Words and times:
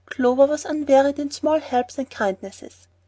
Clover 0.07 0.47
was 0.47 0.65
unwearied 0.65 1.19
in 1.19 1.29
small 1.29 1.59
helps 1.59 1.99
and 1.99 2.09
kindnesses. 2.09 2.87